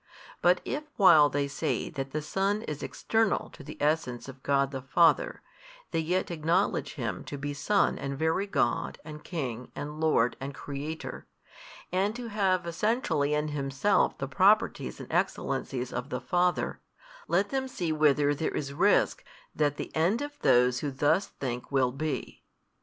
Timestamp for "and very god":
7.99-8.97